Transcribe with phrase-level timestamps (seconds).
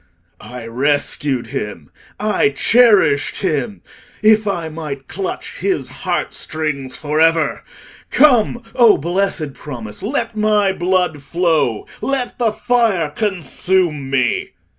[0.39, 7.63] "I rescued him—I cherished him—if I might clutch his heart strings for ever!
[8.09, 10.01] Come, O blessed promise!
[10.01, 14.53] Let my blood flow; let the fire consume me!"